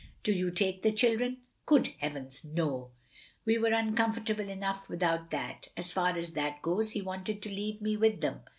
[0.23, 2.89] ""Did you take the children?" "Good heavens, no,
[3.45, 5.67] we were uncomfortable enough without that.
[5.77, 8.39] As far as that goes, he wanted to leave me with them.